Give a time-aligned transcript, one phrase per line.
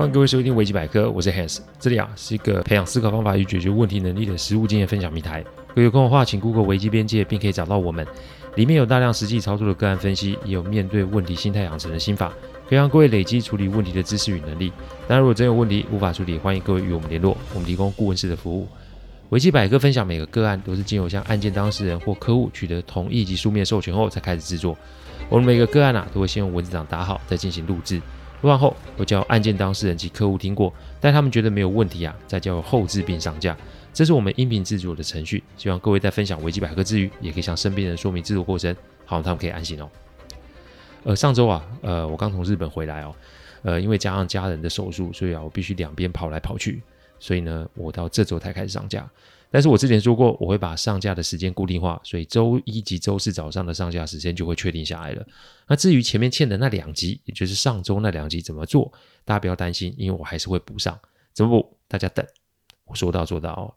[0.00, 5.42] 欢迎各位收听维基百科，我是 Hans，这里啊是一个培养思考方法与解决问题能力的实务经验分享平台。
[5.68, 8.06] 各位有空的话，请 Google 维基边界，并可以找到我们。
[8.54, 12.32] 里面有大量实际操作的个案分析，也有面对问题心态养成的心法，
[12.66, 14.72] 可以让各位累积处理问题的知识与能力。
[15.06, 18.66] 当然，如果真有问题无法处理，欢迎各位与我们联络，我们提供顾问式的服务。
[19.28, 24.74] 维基百科分享每个个案都是经由向案件当事人或客户取得同意及书面授权后才开始制作。
[25.28, 28.00] 我们每个个案啊，都会先用文字档打好，再进行录制。
[28.42, 33.56] 录完后，我叫案件当事人及客户听过，但他们觉得没有问题啊，再交由后置并上架。
[33.92, 35.42] 这是我们音频制作的程序。
[35.58, 39.90] 希望各位在分享维基百科之余，也可以向身边人说明制作过程，好让他们可以安心哦。
[41.04, 43.14] 呃，上周啊，呃，我刚从日本回来哦，
[43.62, 46.82] 呃，因为加上家人的手术，所以啊，我必须两边跑来跑去，
[47.18, 49.06] 所以呢，我到这周才开始上架。
[49.50, 55.26] 但是我之前说过，我会把上架的时间固定化，所以周一及周四早上的上架时间就会确定下来了。
[55.66, 58.92] 那至于前面欠的那两集，也就是上周那两集怎么做，
[59.24, 60.98] 大家不要担心，因为我还是会补上。
[61.32, 61.76] 怎么补？
[61.88, 62.24] 大家等，
[62.84, 63.74] 我说到做到哦。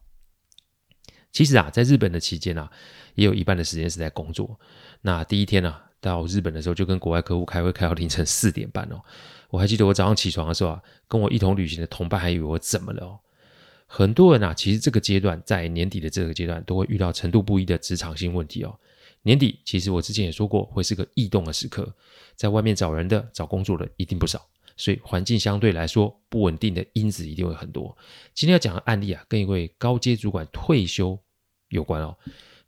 [1.32, 2.70] 其实啊，在日本的期间啊，
[3.16, 4.60] 也有一半的时间是在工作。
[5.02, 9.02] 那第一天啊，到日本的时候，就跟国外客户开会开到凌晨四点半哦。
[9.50, 13.20] 我还记得我早上起床的时候啊，跟我一同旅行的同伴还以为我怎么了哦。
[13.86, 18.76] 很多人啊，其实这个阶段在年底的这个阶段都会遇到程度不一的职场性问题哦。
[19.22, 21.94] 年底其实我之前也说过，会是个异动的时刻，
[22.36, 24.46] 在外面找人的、找工作的一定不少，
[24.76, 27.96] 所以环境相对来说不稳定的因子一定会很多。
[28.34, 31.18] 今天要讲的案例啊，跟一位高阶主管退休
[31.70, 32.18] 有关哦。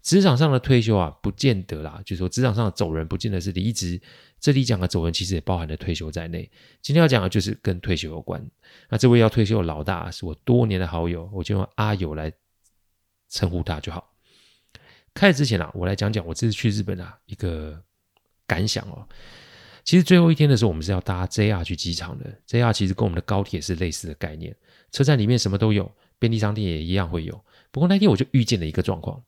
[0.05, 3.99] 职场上的退休啊，不见得啦，就是说职场上的走人，不见得是离职。
[4.39, 6.47] 这里讲的走人，其实也包含了退休在内。
[6.79, 8.47] 今天要讲的就是跟退休有关。
[8.87, 12.31] 那这位要退休的老大，是我多年的好友，我就用阿友来
[13.29, 14.13] 称呼他就好。
[15.15, 17.81] 开始之前啊，我来讲讲我这次去日本啊一个
[18.45, 19.07] 感想哦。
[19.83, 22.31] 其实最后一天的时候，我们是要搭 JR 去机场的。
[22.47, 24.55] JR 其实跟我们的高铁是类似的概念，
[24.91, 27.43] 车站里面什么都有，便利商店也一样会有。
[27.71, 29.19] 不过那天我就遇见了一个状况。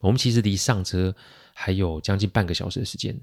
[0.00, 1.14] 我们其实离上车
[1.54, 3.18] 还有将近半个小时的时间。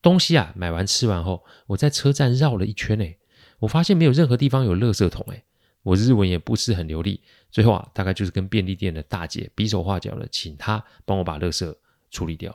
[0.00, 3.18] 东西啊买完吃完后，我在车站绕了一圈诶，
[3.60, 5.44] 我发现没有任何地方有垃圾桶诶。
[5.82, 11.74] 我日文也不是很流利，最后啊大概就是跟便利店的大姐比手画脚的，请她帮我把垃圾
[12.10, 12.54] 处理掉。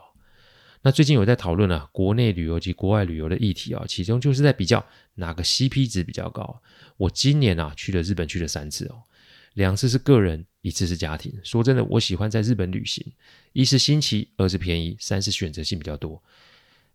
[0.82, 4.86] 那最近有在讨论啊国内旅游及国外旅游的议题啊，其中就是在比较
[5.16, 6.62] 哪个 CP 值比较高。
[6.96, 9.04] 我今年啊去了日本去了三次哦。
[9.56, 11.34] 两次是个人，一次是家庭。
[11.44, 13.06] 说真的，我喜欢在日本旅行，
[13.54, 16.22] 一是新奇，二是便宜，三是选择性比较多。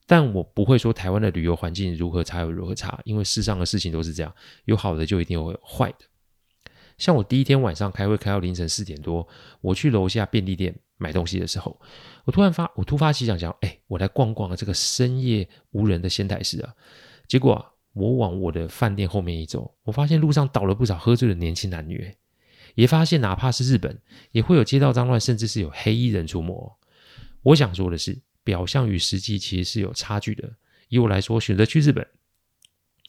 [0.07, 4.35] 但我不会说台湾的旅游环境如何差又如何差，因为世上的事情都是这样，
[4.67, 5.99] 有好的就一定会有坏的。
[6.99, 9.27] 像我第一天晚上开会开到凌晨四点多，
[9.61, 11.81] 我去楼下便利店买东西的时候，
[12.25, 16.75] 我突然发，我突发奇想，想，哎，我来逛逛这个深夜无人的仙台市啊。
[17.27, 22.15] 结果啊，我往我的饭店后面一走，我发现路上倒了不少喝醉的年轻男女，
[22.75, 24.01] 也发现，哪怕是日本，
[24.31, 26.79] 也会有街道脏乱，甚至是有黑衣人出没。
[27.43, 30.51] 我想说的是，表象与实际其实是有差距的。
[30.89, 32.07] 以我来说，选择去日本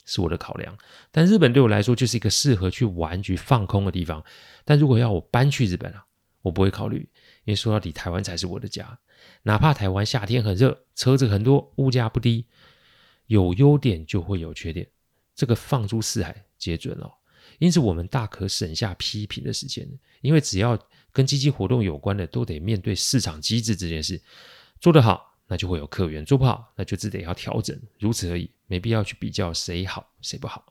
[0.06, 0.78] 是我的考量，
[1.12, 4.24] 但日本对我来说就是一个适合去玩、去放空的地方。
[4.66, 6.06] 但如果要我搬去日本啊，
[6.42, 7.10] 我不会考虑，
[7.46, 9.00] 因为说到底，台湾才是我的家。
[9.44, 12.46] 哪怕台湾夏天很热，车子很多，物价不低，
[13.28, 14.88] 有优点就会有缺点，
[15.36, 17.12] 这个放诸四海皆准哦。
[17.64, 19.88] 因此，我们大可省下批评的时间，
[20.20, 20.78] 因为只要
[21.14, 24.22] 跟积极活动有关的，都得面对市场机制这件事。
[24.82, 30.66] 做得好，那就会有客源；做不好，那就只得要调整，如此而已，没必要去比较谁好谁不好。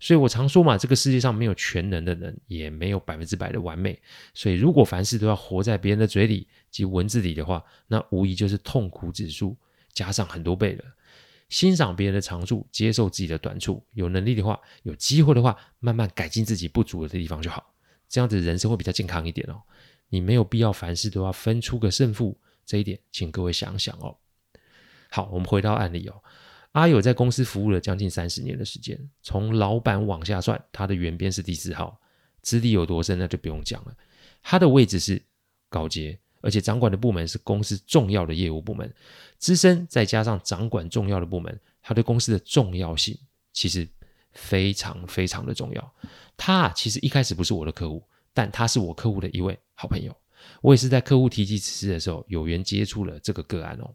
[0.00, 4.00] 所以我常说嘛，这个世界上没有全能的人，也没有百分之百的完美。
[4.32, 9.54] 所以，如果凡事都要活在别人的嘴里及文字里的话，那无疑就是痛苦指数
[9.92, 10.84] 加上很多倍了。
[11.48, 13.84] 欣赏别人的长处，接受自己的短处。
[13.92, 17.74] 有能力的话，有机会的话，慢慢改进自己不足的地方就好。
[18.08, 19.62] 这样子人生会比较健康一点哦。
[20.08, 24.16] 你没有必要凡事都要分出个胜负，这一点请各位想想哦。
[25.10, 26.22] 好，我们回到案例哦。
[26.72, 31.98] 阿友在公司服务了将近三十年的时间，从老板往下算，他的原编是第四号，
[32.42, 33.96] 资历有多深那就不用讲了。
[34.42, 35.22] 他的位置是
[35.68, 36.18] 高阶。
[36.46, 38.94] 而且掌管的部门是公司重要的业务部门，
[39.36, 43.18] 资深再加上掌管重要的部门，他对公司的重要性
[43.52, 43.86] 其实
[44.32, 45.94] 非常非常的重要。
[46.36, 48.00] 他其实一开始不是我的客户，
[48.32, 50.16] 但他是我客户的一位好朋友。
[50.60, 53.92] 我也是在客户提及此事的时候，有缘接触了这个个案哦。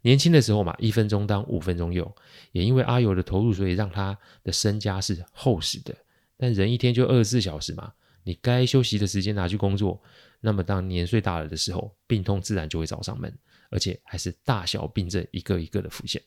[0.00, 2.10] 年轻的时候嘛，一分钟当五分钟用，
[2.52, 5.94] 也因为阿友的投入，所以让他的身家是厚实的。
[6.38, 7.92] 但人一天就二十四小时嘛。
[8.28, 9.98] 你该休息的时间拿去工作，
[10.40, 13.34] 那么当年岁大了的时候，病痛自然就会找上门，
[13.70, 16.22] 而且还是大小病症一个一个的浮现。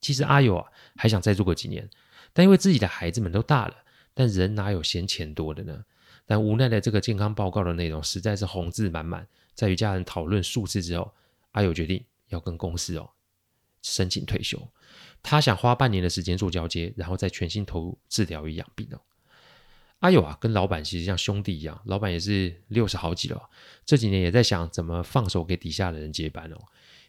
[0.00, 0.66] 其实阿友啊
[0.96, 1.86] 还想再做个几年，
[2.32, 3.76] 但因为自己的孩子们都大了，
[4.14, 5.84] 但人哪有嫌钱多的呢？
[6.24, 11.12] 但无奈的这个健康报告的内容实在是红字满满，在与家人讨论数次之后，
[11.50, 13.10] 阿友决定要跟公司哦
[13.82, 14.58] 申请退休。
[15.22, 18.98] 他想花半年的时间做交接，然后再全心投入治疗与养病哦。
[20.00, 23.42] 阿友啊，跟老板其实像兄弟一样，老板也是六十好几了，
[23.84, 26.56] 这几年也在想怎么放手给底下的人接班哦。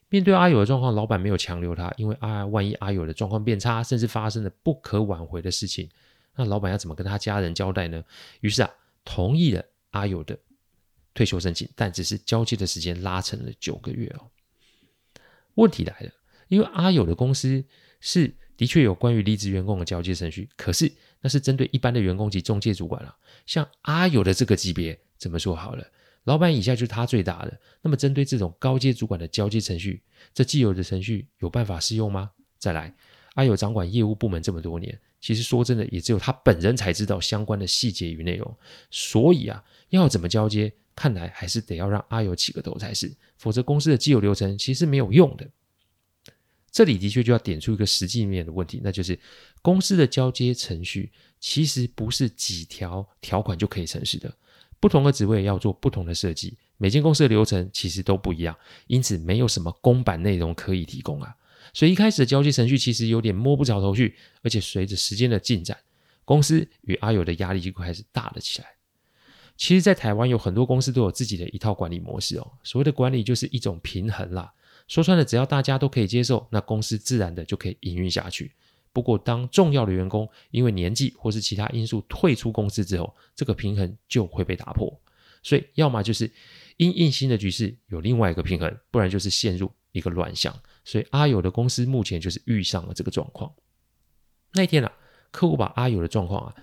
[0.10, 5.90] 面对阿友的状况，老板没有强留他，因为啊，万一阿友的状况变差，甚至发生了不可挽回的事情，
[6.38, 8.02] 那老板要怎么跟他家人交代呢？
[8.40, 8.72] 于是啊，
[9.04, 10.40] 同意了阿友的
[11.14, 14.32] 退休申请，但只是交接的时间拉成了九个月哦。
[15.56, 16.12] 问题来了，
[16.48, 17.66] 因为阿友的公司
[18.00, 20.90] 是的确有关于离职员工的交接程序，可是
[21.22, 23.16] 那是针对一般的员工及中介主管了，
[23.46, 25.86] 像阿友的这个级别，怎么说好了？
[26.26, 30.02] 老板以下就是他最大的，那么针对这种高阶主管的交接程序，
[30.34, 32.32] 这既有的程序有办法适用吗？
[32.60, 32.94] 再来，
[33.36, 38.58] 阿友掌管业务部门这么多年，其实说真的，也只有他本人才知道相关的细节与内容。
[38.92, 45.48] 所以啊，要怎么交接，看来还是得要让阿友起个头才是，否则公司的既有流程其实没有用的。
[46.78, 49.20] 这里的确就要点出一个实际面的问题，那就是
[49.64, 54.32] 公司的交接程序其实不是几条条款就可以成事的。
[54.80, 61.36] 不同的职位要做不同的设计，每间公司的流程其实都不一样，因此没有什么公版内容可以提供啊。
[61.74, 65.76] 所以一开始的交接程序其实有点摸不着头绪，而且随着时间的进展，
[66.26, 68.68] 公司与阿友的压力就开始大了起来。
[69.58, 72.52] 其实，在台湾有很多公司都有自己的一套管理模式哦。
[72.62, 74.54] 所谓的管理就是一种平衡啦，
[74.88, 78.54] 说穿了，只要大家都可以接受，那公司自然的就可以营运下去。
[78.94, 85.00] 不过，当重要的员工因为年纪或是其他因素退出公司之后，这个平衡就会被打破。
[85.44, 86.32] 所以，要么就是
[86.78, 90.58] 因应新的局势有另外一个平衡，不然就是陷入一个乱象。
[90.84, 93.54] 所以，阿友的公司目前就是遇上了这个状况。
[94.54, 94.92] 那天啊，
[95.32, 96.56] 客户把阿友的状况啊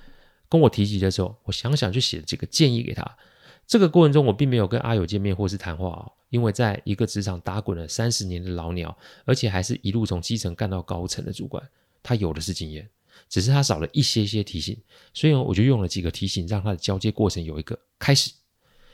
[0.49, 3.17] 跟我提及的时候，我想想就写了几个建议给他。
[3.67, 11.63] 这个过程中，我并没有跟阿友见面或是谈话哦，因为在一个职场打滚了三十年的老鸟，而且还是一路从基层干到高层的主管。
[12.03, 12.87] 他有的是经验，
[13.31, 14.77] 只是他少了一些些提醒，
[15.15, 18.31] 所以我就用了几个提醒，让他的交接过程有一个开始。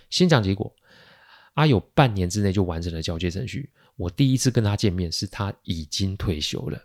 [0.09, 0.73] 先讲结果，
[1.55, 3.69] 阿友半年之内就完成了交接程序。
[3.97, 6.81] 我第一次跟他见面，是他已经退休了。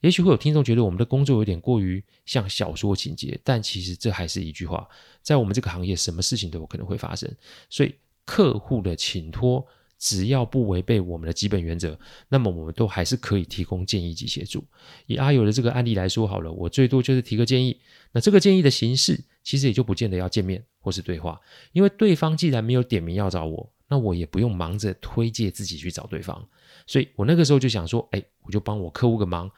[0.00, 4.88] 也许会有听众觉得我们的工作有点过于像小说情节，但其实这还是一句话，
[5.22, 7.30] 在我们这个行业，什么事情都有可能会发生。
[7.68, 9.66] 所以客户的请托。
[10.00, 11.98] 只要不违背我们的基本原则，
[12.28, 14.64] 那么我们都还是可以提供建议及协助。
[15.06, 17.80] 以阿友的这个案例来说好了，我最多就是提个建议。
[18.12, 21.40] 那这个建议的形式，其实也就不见得要见面或是对话，
[21.72, 26.48] 因为对方既然没有点名要找我，那我也不用忙着推荐自己去找对方。
[26.86, 29.50] 所以我那个时候就想说，哎，我就帮我客户个忙，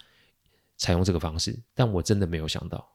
[0.80, 1.54] 采用这个方式。
[1.74, 2.90] 但我真的没有想到，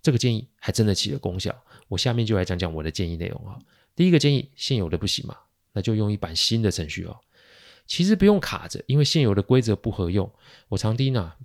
[0.00, 1.52] 这个建议还真的起了功效。
[1.88, 3.58] 我下面就来讲讲我的建议内容啊。
[3.96, 5.36] 第一个建议，现有的不行嘛。
[5.72, 7.14] 那就用一版新的程序哦。
[7.86, 10.32] 其实不用卡着，因为现有的规则不合用。
[10.68, 11.36] 我常听啊，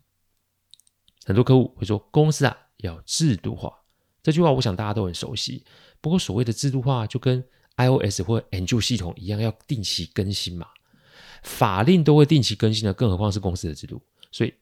[1.25, 3.73] 很多客户会说公司啊要制度化，
[4.23, 5.65] 这句话我想大家都很熟悉。
[5.99, 7.44] 不过所谓的制度化，就跟
[7.75, 10.67] iOS 或 Android 系统一样，要定期更新嘛。
[11.44, 14.01] 法令都会定期更新的，更何况是公司的制度。
[14.31, 14.53] 所以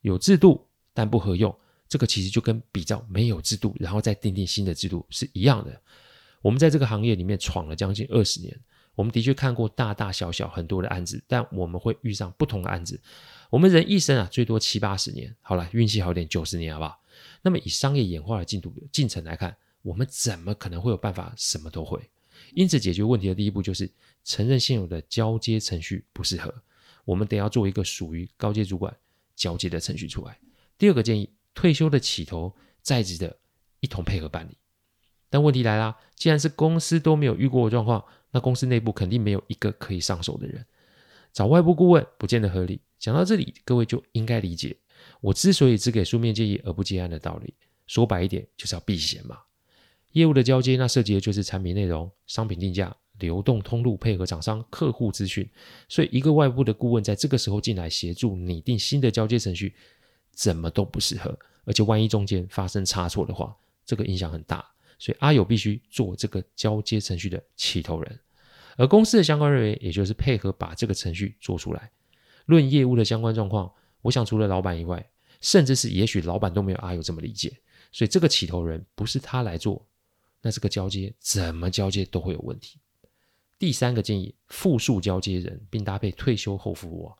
[0.00, 1.54] 有制度但不合用，
[1.88, 5.80] 这个其实就跟比较没有制度，然后再订定新的制度是一样的。
[6.42, 8.58] 我们在这个行业里面闯了将近二十年。
[8.94, 13.00] 我们的确看过大大小小很多的案子，但我们会遇上不同的案子。
[13.48, 17.00] 我们人一生啊，最多七八十年，好了，运气好点九十年，好不好？
[17.42, 22.10] 那么以商业演化的进度进程来看，我们怎么可能会有办法什么都会？
[22.54, 23.88] 因此，解决问题的第一步就是
[24.24, 26.52] 承认现有的交接程序不适合，
[27.04, 28.92] 我们得要做一个属于高阶主管
[29.38, 30.38] 交接的程序出来。
[30.76, 33.38] 第二个建议，退休的起头在职的
[33.80, 34.58] 一同配合办理。
[35.30, 38.04] 但问题来了，既然是公司都没有遇过的状况。
[38.30, 40.62] 那公司内部肯定没有一个可以上手的人，
[41.32, 42.78] 找外部顾问不见得合理。
[42.98, 44.76] 讲到这里，各位就应该理解
[45.22, 47.54] 我之所以只给书面建议而不接案的道理。
[47.86, 49.38] 说白一点，就是要避嫌嘛。
[50.12, 55.48] 业务的交接，那涉及的就是产品内容、商品定价、流动通路、配合厂商、客户资讯。
[55.88, 59.74] 所以，一个外部的顾问在这个时候进来协助拟定新的交接程序，
[60.32, 61.36] 怎么都不适合。
[61.64, 64.64] 而且，万一中间发生差错的话，这个影响很大。
[64.98, 68.18] 所以阿友必须做这个交接程序的起头人，
[68.76, 71.90] 而公司的相关人员也就是配合把这个程序做出来。
[72.46, 73.70] 论业务的相关状况，
[74.02, 75.08] 我想除了老板以外，
[75.40, 77.56] 甚至是也许老板都没有阿友这么理解。
[77.92, 79.86] 所以这个起头人不是他来做，
[80.42, 82.80] 那这个交接怎么交接都会有问题。
[83.58, 87.12] 第三个建议，复数交接人，并搭配退休后服务。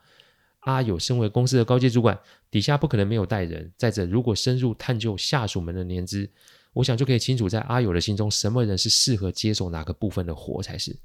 [0.61, 2.19] 阿友身为公司的高阶主管，
[2.51, 3.73] 底下不可能没有带人。
[3.77, 6.31] 再者，如果深入探究下属们的年资，
[6.73, 10.97] 我想就可以清楚在阿友的心中，什么人是适合接手哪个部分的活才是。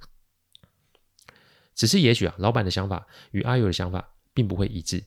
[1.74, 5.04] 只是也许啊，老板的想法与阿友的想法并不会一致。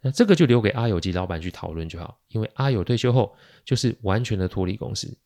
[0.00, 5.16] 那这个就留给阿友及老板去讨论就好，因为阿友退休后就是完全的脱离公司。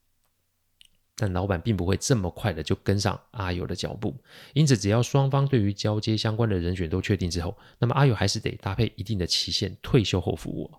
[1.21, 4.17] 但老板并不会这么快的就跟上阿友的脚步，
[4.55, 10.71] 因此只要双方对于交接相关的人选都确定之后，那么阿友还是得搭配一定的期限退休后服务。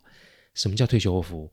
[0.53, 1.51] 什么叫退休后服务？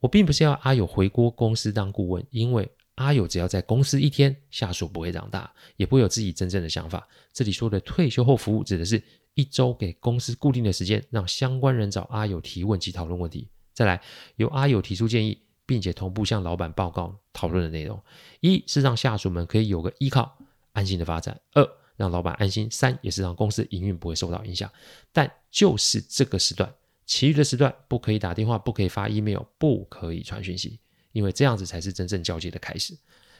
[0.00, 7.06] 我并不是要阿友回锅公司当顾问，因为阿友只要在公司一天，下属不会长大，也不会有自己真正的想法。
[7.32, 9.02] 这里说的退休后服务，指的是
[9.34, 14.00] 一周给公司固定的时间，让相关人找阿友提问及讨论问题，再来
[14.36, 15.38] 由阿友提出建议。
[15.68, 18.02] 并且同步向老板报告讨论的内容，
[18.40, 20.38] 一是让下属们可以有个依靠，
[20.72, 24.72] 安心的发展；二让老板安心；三也是让公司营运不会受到影响。
[25.12, 26.72] 但就是这个时段，
[27.04, 30.80] 其余的时段不可以打电话，不可以发 email，不可以传讯息，
[31.12, 32.96] 因为这样子才是真正交接的开始。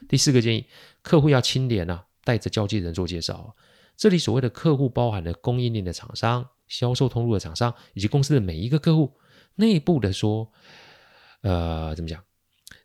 [0.07, 0.67] 第四个建议，
[1.01, 3.57] 客户要清廉啊，带着交接人做介绍。
[3.97, 9.17] 这里所谓的客户，包含了供应链的厂商、销售通路的厂商，以及公司的每一个客户。
[9.55, 10.53] 内部的说。
[11.43, 12.23] 呃，怎么讲？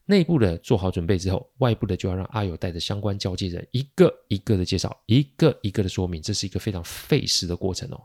[0.06, 8.02] 内部的做好准备之后，外部的就要让阿友带着相关交接人一个一个的介绍，一个一个的说明，这是一个非常费时的过程哦。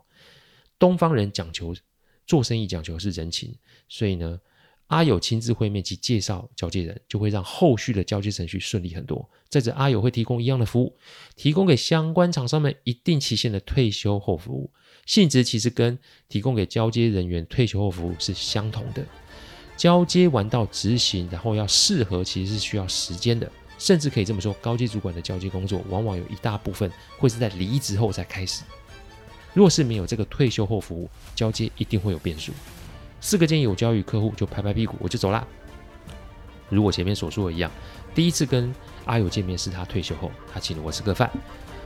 [0.79, 1.75] 东方人讲求
[2.25, 3.53] 做生意讲求是人情，
[3.89, 4.39] 所以呢，
[4.87, 9.29] 阿友亲自会面及介绍交接人，就会让后续的交接程序顺利很多。
[9.49, 10.97] 再者，阿友会提供一样的服务，
[11.35, 14.71] 提供给相关厂商们一定期限的退休后服务，
[15.05, 19.05] 性质其实跟提供给交接人员退休后服务是相同的。
[19.79, 28.63] 交接完到执行，然后要适合，其实是需要时间的，甚至可以这么说，高阶主管的交接工作，往往有一大部分会是在离职后才开始。
[29.53, 32.51] 若是没有这个退休后服务，交接一定会有变数。
[33.21, 35.47] 四个建议我交予客户，就拍拍屁股我就走啦。
[36.67, 37.71] 如我前面所说的一样，
[38.13, 41.31] 第一次跟阿友见面是他退休后，他请了我吃个饭，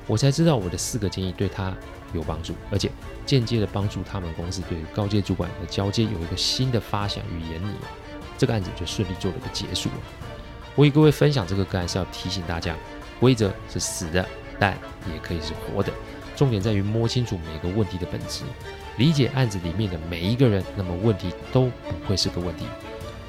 [0.07, 1.75] 我才知道我的四个建议对他
[2.13, 2.91] 有帮助，而且
[3.25, 7.73] 间接的帮助他们公司对于高阶主管的交接有一个新的发想与研拟，
[8.37, 9.95] 这个案子就顺利做了个结束了。
[10.75, 12.75] 我与各位分享这个个案是要提醒大家，
[13.19, 14.27] 规则是死的，
[14.59, 14.77] 但
[15.13, 15.91] 也可以是活的。
[16.35, 18.43] 重点在于摸清楚每个问题的本质，
[18.97, 22.65] 理解案子里面的每一个人，那么问题都不会是个问题。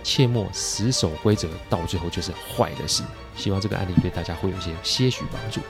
[0.02, 3.02] 切莫死守规则，到最后就是坏的事。
[3.37, 5.61] 希望这个案例对大家会有些些许帮助。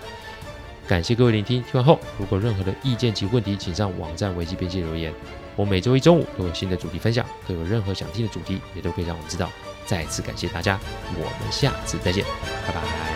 [0.87, 5.13] 感谢各位聆听，听完后如果任何的意见及问题，请上网站维基编辑留言。
[5.57, 9.51] 我每周一中午都有新的主题分享，可有任何想听的主题，也都可以让我们知道。
[9.87, 10.79] 再次感谢大家，
[11.17, 12.25] 我们下次再见，
[12.67, 13.14] 拜拜。